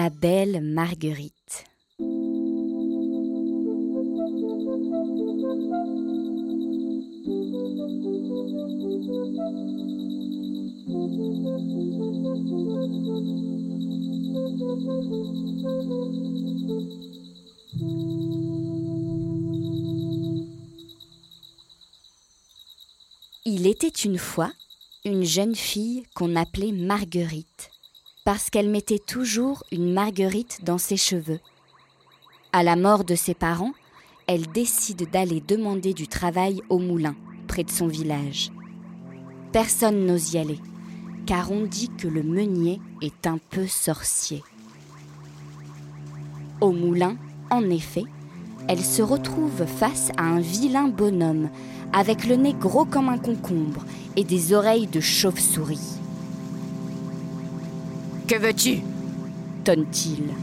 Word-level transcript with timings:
La 0.00 0.10
belle 0.10 0.60
Marguerite. 0.62 1.64
Il 23.44 23.66
était 23.66 23.88
une 23.88 24.16
fois 24.16 24.52
une 25.04 25.24
jeune 25.24 25.56
fille 25.56 26.04
qu'on 26.14 26.36
appelait 26.36 26.70
Marguerite, 26.70 27.72
parce 28.28 28.50
qu'elle 28.50 28.68
mettait 28.68 28.98
toujours 28.98 29.64
une 29.72 29.90
marguerite 29.90 30.58
dans 30.62 30.76
ses 30.76 30.98
cheveux. 30.98 31.40
À 32.52 32.62
la 32.62 32.76
mort 32.76 33.04
de 33.04 33.14
ses 33.14 33.32
parents, 33.32 33.72
elle 34.26 34.46
décide 34.48 35.08
d'aller 35.10 35.40
demander 35.40 35.94
du 35.94 36.08
travail 36.08 36.60
au 36.68 36.78
moulin, 36.78 37.16
près 37.46 37.64
de 37.64 37.70
son 37.70 37.86
village. 37.86 38.50
Personne 39.50 40.04
n'ose 40.04 40.34
y 40.34 40.38
aller, 40.38 40.58
car 41.24 41.50
on 41.50 41.62
dit 41.62 41.88
que 41.88 42.06
le 42.06 42.22
meunier 42.22 42.82
est 43.00 43.26
un 43.26 43.38
peu 43.48 43.66
sorcier. 43.66 44.44
Au 46.60 46.70
moulin, 46.70 47.16
en 47.50 47.70
effet, 47.70 48.04
elle 48.68 48.84
se 48.84 49.00
retrouve 49.00 49.64
face 49.64 50.10
à 50.18 50.24
un 50.24 50.40
vilain 50.40 50.88
bonhomme, 50.88 51.48
avec 51.94 52.26
le 52.26 52.36
nez 52.36 52.52
gros 52.52 52.84
comme 52.84 53.08
un 53.08 53.16
concombre 53.16 53.86
et 54.16 54.24
des 54.24 54.52
oreilles 54.52 54.86
de 54.86 55.00
chauve-souris. 55.00 55.98
Que 58.28 58.36
veux-tu 58.36 58.82
tonne-t-il. 59.64 60.34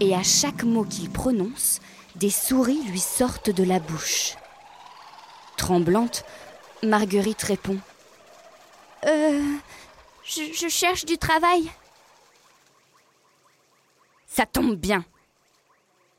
Et 0.00 0.14
à 0.14 0.22
chaque 0.22 0.62
mot 0.62 0.84
qu'il 0.84 1.08
prononce, 1.10 1.80
des 2.16 2.28
souris 2.28 2.82
lui 2.84 3.00
sortent 3.00 3.48
de 3.48 3.64
la 3.64 3.80
bouche. 3.80 4.36
Tremblante, 5.56 6.24
Marguerite 6.82 7.42
répond 7.42 7.78
Euh. 9.06 9.42
Je, 10.24 10.42
je 10.52 10.68
cherche 10.68 11.06
du 11.06 11.16
travail. 11.16 11.70
Ça 14.26 14.44
tombe 14.44 14.76
bien, 14.76 15.04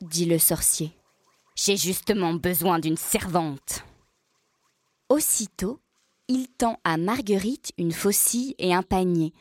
dit 0.00 0.24
le 0.24 0.38
sorcier. 0.38 0.92
j'ai 1.54 1.76
justement 1.76 2.34
besoin 2.34 2.80
d'une 2.80 2.96
servante. 2.96 3.84
Aussitôt, 5.08 5.78
il 6.26 6.48
tend 6.48 6.80
à 6.82 6.96
Marguerite 6.96 7.72
une 7.78 7.92
faucille 7.92 8.56
et 8.58 8.74
un 8.74 8.82
panier 8.82 9.32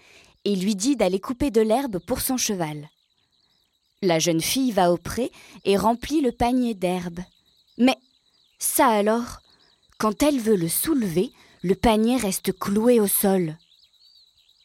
et 0.45 0.55
lui 0.55 0.75
dit 0.75 0.95
d'aller 0.95 1.19
couper 1.19 1.51
de 1.51 1.61
l'herbe 1.61 1.99
pour 1.99 2.21
son 2.21 2.37
cheval. 2.37 2.89
La 4.01 4.19
jeune 4.19 4.41
fille 4.41 4.71
va 4.71 4.91
au 4.91 4.97
pré 4.97 5.31
et 5.63 5.77
remplit 5.77 6.21
le 6.21 6.31
panier 6.31 6.73
d'herbe. 6.73 7.21
Mais 7.77 7.97
ça 8.59 8.87
alors, 8.87 9.39
quand 9.97 10.23
elle 10.23 10.39
veut 10.39 10.57
le 10.57 10.67
soulever, 10.67 11.31
le 11.61 11.75
panier 11.75 12.17
reste 12.17 12.51
cloué 12.57 12.99
au 12.99 13.07
sol. 13.07 13.57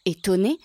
Étonnée, 0.04 0.58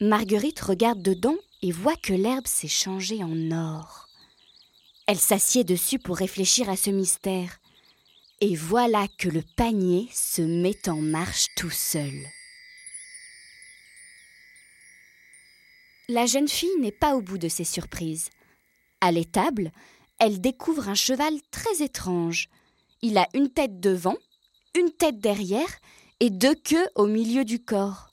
Marguerite 0.00 0.60
regarde 0.60 1.02
dedans 1.02 1.36
et 1.62 1.72
voit 1.72 1.96
que 1.96 2.14
l'herbe 2.14 2.46
s'est 2.46 2.68
changée 2.68 3.22
en 3.22 3.50
or. 3.50 4.08
Elle 5.06 5.18
s'assied 5.18 5.64
dessus 5.64 5.98
pour 5.98 6.16
réfléchir 6.16 6.70
à 6.70 6.76
ce 6.76 6.90
mystère. 6.90 7.58
Et 8.40 8.54
voilà 8.54 9.06
que 9.18 9.28
le 9.28 9.42
panier 9.56 10.08
se 10.12 10.42
met 10.42 10.88
en 10.88 11.00
marche 11.00 11.48
tout 11.56 11.70
seul. 11.70 12.14
La 16.10 16.24
jeune 16.24 16.48
fille 16.48 16.78
n'est 16.80 16.90
pas 16.90 17.16
au 17.16 17.20
bout 17.20 17.36
de 17.36 17.48
ses 17.48 17.64
surprises. 17.64 18.30
À 19.02 19.12
l'étable, 19.12 19.72
elle 20.18 20.40
découvre 20.40 20.88
un 20.88 20.94
cheval 20.94 21.34
très 21.50 21.84
étrange. 21.84 22.48
Il 23.02 23.18
a 23.18 23.28
une 23.34 23.50
tête 23.50 23.78
devant, 23.78 24.16
une 24.74 24.90
tête 24.90 25.18
derrière 25.18 25.68
et 26.20 26.30
deux 26.30 26.54
queues 26.54 26.88
au 26.94 27.06
milieu 27.06 27.44
du 27.44 27.62
corps. 27.62 28.08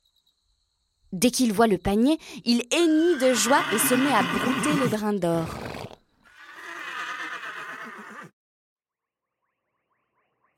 Dès 1.13 1.31
qu'il 1.31 1.53
voit 1.53 1.67
le 1.67 1.77
panier, 1.77 2.19
il 2.43 2.63
hennit 2.69 3.17
de 3.17 3.33
joie 3.33 3.63
et 3.73 3.77
se 3.77 3.95
met 3.95 4.11
à 4.11 4.23
brouter 4.23 4.83
les 4.83 4.89
brins 4.89 5.13
d'or. 5.13 5.47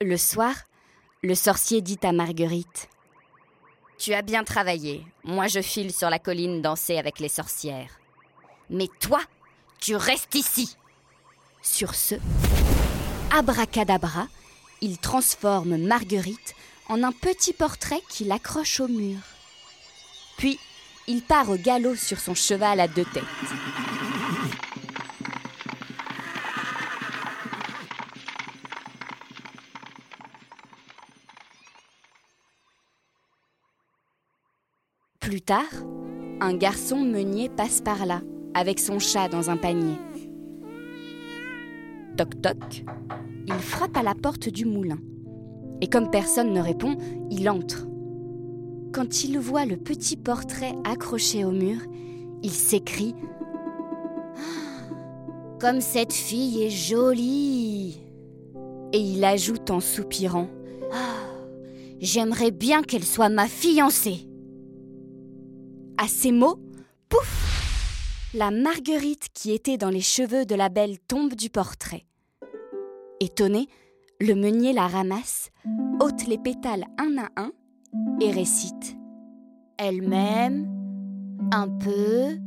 Le 0.02 0.18
soir, 0.18 0.56
le 1.22 1.36
sorcier 1.36 1.82
dit 1.82 2.00
à 2.02 2.14
Marguerite 2.14 2.90
Tu 3.98 4.14
as 4.14 4.22
bien 4.22 4.44
travaillé. 4.44 5.06
Moi, 5.24 5.48
je 5.48 5.62
file 5.62 5.92
sur 5.92 6.10
la 6.10 6.20
colline 6.20 6.62
danser 6.62 6.98
avec 6.98 7.20
les 7.20 7.30
sorcières. 7.30 8.00
Mais 8.70 8.88
toi, 9.00 9.20
tu 9.80 9.96
restes 9.96 10.36
ici. 10.36 10.76
Sur 11.64 11.96
ce, 11.96 12.16
abracadabra, 13.36 14.28
il 14.82 15.00
transforme 15.00 15.78
Marguerite 15.78 16.56
en 16.90 17.04
un 17.04 17.12
petit 17.12 17.54
portrait 17.54 18.02
qu'il 18.10 18.32
accroche 18.32 18.80
au 18.80 18.88
mur. 18.88 19.18
Puis, 20.38 20.60
il 21.08 21.24
part 21.24 21.50
au 21.50 21.58
galop 21.58 21.96
sur 21.96 22.20
son 22.20 22.36
cheval 22.36 22.80
à 22.80 22.88
deux 22.88 23.06
têtes. 23.06 23.24
Plus 35.28 35.42
tard, 35.42 35.74
un 36.40 36.54
garçon 36.54 37.04
meunier 37.04 37.50
passe 37.50 37.82
par 37.82 38.06
là, 38.06 38.22
avec 38.54 38.80
son 38.80 38.98
chat 38.98 39.28
dans 39.28 39.50
un 39.50 39.58
panier. 39.58 39.98
Toc 42.16 42.42
toc, 42.42 42.86
il 43.46 43.54
frappe 43.56 43.98
à 43.98 44.04
la 44.04 44.16
porte 44.16 44.48
du 44.48 44.64
moulin. 44.64 45.00
Et 45.82 45.88
comme 45.88 46.10
personne 46.10 46.54
ne 46.54 46.62
répond, 46.62 46.96
il 47.30 47.50
entre. 47.50 47.88
Quand 48.94 49.26
il 49.26 49.38
voit 49.38 49.66
le 49.66 49.76
petit 49.76 50.16
portrait 50.16 50.72
accroché 50.86 51.44
au 51.44 51.52
mur, 51.52 51.82
il 52.42 52.52
s'écrie 52.52 53.14
Ah, 54.38 54.94
Comme 55.60 55.82
cette 55.82 56.14
fille 56.14 56.64
est 56.64 56.70
jolie 56.70 58.00
Et 58.94 59.00
il 59.00 59.26
ajoute 59.26 59.72
en 59.72 59.82
soupirant 59.82 60.48
Ah, 60.94 61.18
J'aimerais 62.00 62.52
bien 62.52 62.82
qu'elle 62.82 63.04
soit 63.04 63.28
ma 63.28 63.50
fiancée 63.50 64.27
À 66.00 66.08
ces 66.08 66.32
mots, 66.32 66.60
pouf 67.10 68.30
La 68.36 68.52
marguerite 68.52 69.30
qui 69.34 69.52
était 69.52 69.78
dans 69.78 69.90
les 69.90 70.02
cheveux 70.02 70.46
de 70.46 70.54
la 70.54 70.70
belle 70.70 71.00
tombe 71.00 71.34
du 71.34 71.50
portrait. 71.50 72.06
Étonné, 73.20 73.68
le 74.22 74.36
meunier 74.36 74.74
la 74.74 74.88
ramasse, 74.88 75.50
ôte 76.00 76.28
les 76.28 76.38
pétales 76.38 76.86
un 77.00 77.18
à 77.18 77.30
un 77.36 77.52
et 78.22 78.32
récite 78.32 78.96
Elle 79.80 80.08
m'aime 80.08 80.68
un 81.52 81.68
peu, 81.68 82.38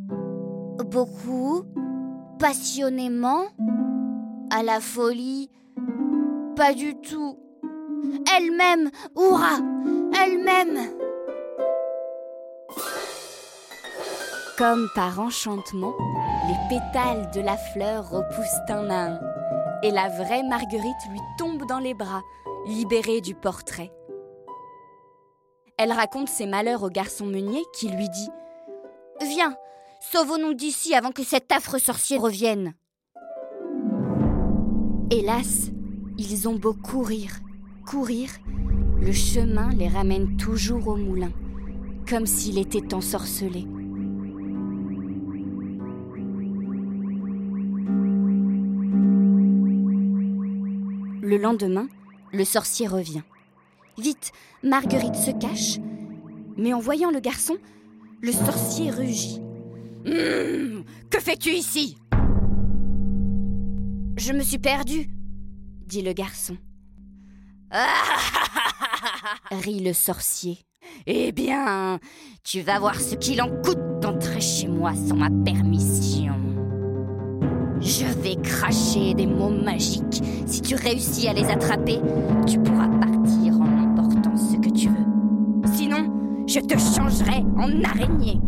beaucoup, 0.84 1.64
passionnément, 2.38 3.46
à 4.50 4.62
la 4.62 4.80
folie, 4.80 5.50
pas 6.54 6.72
du 6.72 6.94
tout. 7.00 7.36
Elle 8.32 8.52
m'aime, 8.52 8.90
hurrah, 9.16 9.58
elle 10.22 10.44
m'aime. 10.44 11.09
Comme 14.60 14.90
par 14.94 15.18
enchantement, 15.18 15.94
les 16.46 16.68
pétales 16.68 17.30
de 17.30 17.40
la 17.40 17.56
fleur 17.56 18.10
repoussent 18.10 18.60
un 18.68 18.90
à 18.90 19.12
un, 19.12 19.20
et 19.82 19.90
la 19.90 20.10
vraie 20.10 20.42
Marguerite 20.42 21.08
lui 21.10 21.20
tombe 21.38 21.64
dans 21.66 21.78
les 21.78 21.94
bras, 21.94 22.20
libérée 22.66 23.22
du 23.22 23.34
portrait. 23.34 23.90
Elle 25.78 25.92
raconte 25.92 26.28
ses 26.28 26.44
malheurs 26.44 26.82
au 26.82 26.90
garçon 26.90 27.24
meunier 27.24 27.62
qui 27.72 27.88
lui 27.88 28.10
dit 28.10 28.28
Viens, 29.22 29.56
sauvons-nous 30.12 30.52
d'ici 30.52 30.94
avant 30.94 31.10
que 31.10 31.24
cet 31.24 31.50
affreux 31.52 31.78
sorcier 31.78 32.18
revienne. 32.18 32.74
Hélas, 35.10 35.70
ils 36.18 36.46
ont 36.46 36.56
beau 36.56 36.74
courir, 36.74 37.30
courir, 37.86 38.28
le 39.00 39.12
chemin 39.12 39.70
les 39.70 39.88
ramène 39.88 40.36
toujours 40.36 40.88
au 40.88 40.96
moulin, 40.96 41.32
comme 42.06 42.26
s'il 42.26 42.58
était 42.58 42.92
ensorcelé. 42.92 43.66
Le 51.30 51.36
lendemain, 51.36 51.86
le 52.32 52.44
sorcier 52.44 52.88
revient. 52.88 53.22
Vite, 53.96 54.32
Marguerite 54.64 55.14
se 55.14 55.30
cache, 55.30 55.78
mais 56.56 56.74
en 56.74 56.80
voyant 56.80 57.12
le 57.12 57.20
garçon, 57.20 57.56
le 58.20 58.32
sorcier 58.32 58.90
rugit. 58.90 59.40
Hum, 60.06 60.84
que 61.08 61.20
fais-tu 61.20 61.50
ici? 61.50 61.96
Je 64.16 64.32
me 64.32 64.40
suis 64.40 64.58
perdu, 64.58 65.08
dit 65.86 66.02
le 66.02 66.14
garçon. 66.14 66.56
rit 69.52 69.84
le 69.84 69.92
sorcier. 69.92 70.58
Eh 71.06 71.30
bien, 71.30 72.00
tu 72.42 72.60
vas 72.60 72.80
voir 72.80 73.00
ce 73.00 73.14
qu'il 73.14 73.40
en 73.40 73.50
coûte 73.62 74.00
d'entrer 74.00 74.40
chez 74.40 74.66
moi 74.66 74.94
sans 74.96 75.14
ma 75.14 75.30
permission. 75.44 76.49
Je 77.80 78.04
vais 78.04 78.36
cracher 78.36 79.14
des 79.14 79.26
mots 79.26 79.48
magiques. 79.48 80.22
Si 80.46 80.60
tu 80.60 80.74
réussis 80.74 81.28
à 81.28 81.32
les 81.32 81.44
attraper, 81.44 81.98
tu 82.46 82.58
pourras 82.58 82.88
partir 82.88 83.54
en 83.54 83.90
emportant 83.90 84.36
ce 84.36 84.56
que 84.56 84.68
tu 84.68 84.88
veux. 84.88 85.72
Sinon, 85.74 86.44
je 86.46 86.60
te 86.60 86.78
changerai 86.78 87.42
en 87.56 87.82
araignée. 87.82 88.38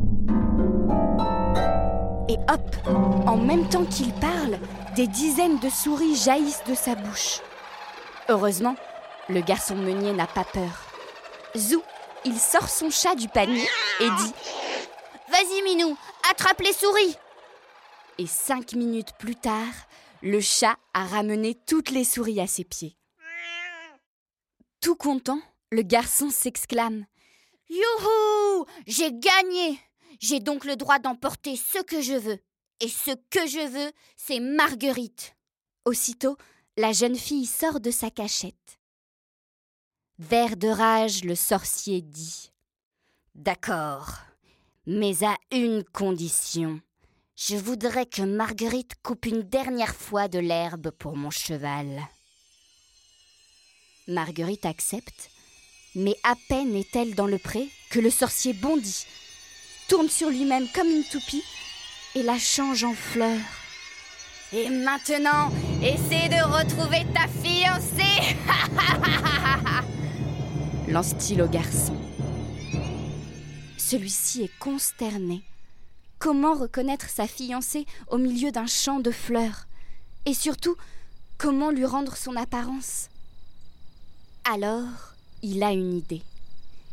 Et 2.29 2.37
hop, 2.53 2.77
en 3.27 3.39
même 3.39 3.67
temps 3.69 3.85
qu'il 3.85 4.13
parle, 4.13 4.59
des 4.97 5.07
dizaines 5.07 5.59
de 5.61 5.71
souris 5.71 6.15
jaillissent 6.17 6.65
de 6.69 6.75
sa 6.75 6.95
bouche. 6.95 7.41
Heureusement, 8.29 8.77
le 9.31 9.41
garçon 9.41 9.77
meunier 9.77 10.13
n'a 10.13 10.27
pas 10.27 10.45
peur. 10.45 10.85
Zou, 11.57 11.83
il 12.27 12.39
sort 12.39 12.69
son 12.69 12.91
chat 12.91 13.15
du 13.15 13.29
panier 13.29 13.67
et 14.01 14.11
dit 14.11 14.33
Vas-y, 15.31 15.63
Minou, 15.65 15.97
attrape 16.31 16.61
les 16.61 16.73
souris 16.75 17.17
Et 18.19 18.27
cinq 18.27 18.75
minutes 18.75 19.13
plus 19.19 19.37
tard, 19.37 19.73
le 20.23 20.41
chat 20.41 20.77
a 20.93 21.07
ramené 21.07 21.55
toutes 21.67 21.91
les 21.91 22.05
souris 22.05 22.41
à 22.41 22.47
ses 22.47 22.65
pieds. 22.65 22.97
Tout 24.81 24.97
content, 24.97 25.41
le 25.71 25.83
garçon 25.83 26.31
s'exclame 26.31 27.07
Youhou 27.71 28.67
J'ai 28.87 29.13
gagné 29.13 29.81
J'ai 30.21 30.41
donc 30.41 30.65
le 30.65 30.77
droit 30.77 30.99
d'emporter 30.99 31.57
ce 31.57 31.83
que 31.83 32.03
je 32.03 32.15
veux. 32.15 32.39
Et 32.81 32.89
ce 32.89 33.13
que 33.31 33.47
je 33.47 33.67
veux, 33.67 33.93
c'est 34.17 34.41
Marguerite. 34.41 35.35
Aussitôt, 35.85 36.37
la 36.77 36.93
jeune 36.93 37.17
fille 37.17 37.47
sort 37.47 37.81
de 37.81 37.91
sa 37.91 38.11
cachette. 38.11 38.81
Vert 40.19 40.57
de 40.57 40.69
rage, 40.69 41.25
le 41.25 41.35
sorcier 41.35 42.03
dit 42.03 42.53
D'accord, 43.35 44.19
mais 44.87 45.25
à 45.25 45.37
une 45.51 45.85
condition. 45.85 46.81
Je 47.45 47.57
voudrais 47.57 48.07
que 48.07 48.23
Marguerite 48.23 48.93
coupe 49.03 49.27
une 49.27 49.43
dernière 49.43 49.97
fois 49.97 50.29
de 50.29 50.39
l'herbe 50.39 50.93
pour 50.93 51.17
mon 51.17 51.31
cheval. 51.31 52.01
Marguerite 54.07 54.65
accepte, 54.65 55.29
mais 55.97 56.15
à 56.23 56.35
peine 56.49 56.77
est-elle 56.77 57.17
dans 57.17 57.27
le 57.27 57.39
pré 57.39 57.69
que 57.91 57.99
le 57.99 58.11
sorcier 58.11 58.53
bondit, 58.53 59.07
tourne 59.89 60.09
sur 60.09 60.31
lui-même 60.31 60.69
comme 60.73 60.87
une 60.87 61.03
toupie 61.03 61.43
et 62.15 62.23
la 62.23 62.39
change 62.39 62.85
en 62.85 62.95
fleur. 62.95 63.41
Et 64.53 64.69
maintenant, 64.69 65.51
essaie 65.83 66.29
de 66.29 66.45
retrouver 66.45 67.05
ta 67.13 67.27
fiancée 67.27 68.37
lance-t-il 70.93 71.43
au 71.43 71.49
garçon. 71.49 71.97
Celui-ci 73.77 74.45
est 74.45 74.59
consterné. 74.61 75.43
Comment 76.23 76.55
reconnaître 76.55 77.09
sa 77.09 77.27
fiancée 77.27 77.85
au 78.09 78.17
milieu 78.17 78.53
d'un 78.53 78.69
champ 78.69 79.01
de 79.01 79.11
fleurs? 79.11 79.67
Et 80.25 80.35
surtout, 80.35 80.77
comment 81.37 81.73
lui 81.73 81.85
rendre 81.85 82.17
son 82.17 82.37
apparence? 82.37 83.09
Alors, 84.45 85.17
il 85.43 85.65
a 85.65 85.73
une 85.73 85.95
idée. 85.95 86.23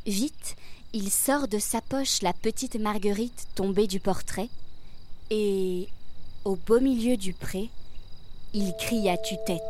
Vite, 0.08 0.56
il 0.94 1.12
sort 1.12 1.48
de 1.48 1.60
sa 1.60 1.80
poche 1.80 2.24
la 2.24 2.34
petite 2.34 2.74
Marguerite 2.78 3.46
tombée 3.54 3.86
du 3.86 4.00
portrait 4.00 4.50
et, 5.30 5.88
au 6.44 6.56
beau 6.56 6.80
milieu 6.80 7.16
du 7.16 7.34
pré, 7.34 7.70
il 8.56 8.74
crie 8.80 9.12
à 9.12 9.18
tue-tête. 9.18 9.62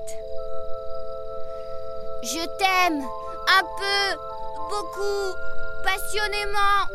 Je 2.23 2.45
t'aime 2.59 3.01
un 3.01 3.63
peu, 3.77 4.19
beaucoup, 4.69 5.35
passionnément, 5.83 6.85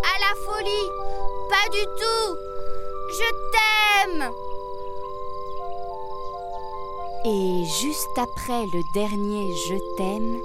à 0.00 0.18
la 0.18 0.34
folie, 0.46 1.25
pas 1.48 1.68
du 1.70 1.84
tout. 1.84 2.36
Je 3.10 3.28
t'aime. 3.52 4.30
Et 7.24 7.64
juste 7.80 8.16
après 8.16 8.64
le 8.72 8.82
dernier 8.94 9.54
Je 9.68 9.96
t'aime, 9.96 10.40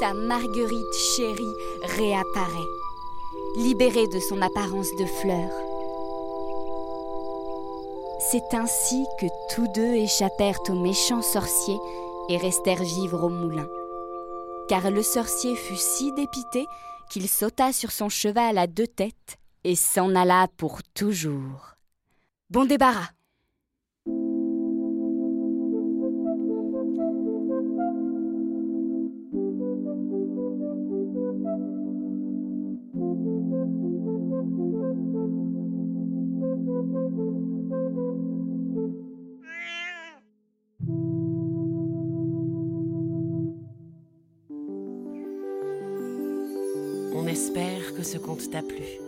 sa 0.00 0.12
Marguerite 0.14 0.94
chérie 0.94 1.54
réapparaît, 1.82 2.70
libérée 3.56 4.06
de 4.08 4.20
son 4.20 4.42
apparence 4.42 4.94
de 4.96 5.06
fleur. 5.06 5.50
C'est 8.30 8.54
ainsi 8.54 9.06
que 9.20 9.26
tous 9.54 9.68
deux 9.74 9.94
échappèrent 9.94 10.60
au 10.68 10.74
méchant 10.74 11.22
sorcier 11.22 11.78
et 12.28 12.36
restèrent 12.36 12.82
vivre 12.82 13.24
au 13.24 13.30
moulin 13.30 13.66
car 14.68 14.90
le 14.90 15.02
sorcier 15.02 15.56
fut 15.56 15.76
si 15.76 16.12
dépité 16.12 16.66
qu'il 17.10 17.28
sauta 17.28 17.72
sur 17.72 17.90
son 17.90 18.08
cheval 18.08 18.58
à 18.58 18.66
deux 18.66 18.86
têtes 18.86 19.38
et 19.64 19.74
s'en 19.74 20.14
alla 20.14 20.48
pour 20.56 20.82
toujours. 20.94 21.74
Bon 22.50 22.64
débarras. 22.64 23.10
On 47.14 47.26
espère 47.26 47.94
que 47.94 48.02
ce 48.02 48.16
conte 48.16 48.50
t'a 48.50 48.62
plu 48.62 49.07